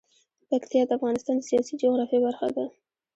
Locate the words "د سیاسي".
1.39-1.73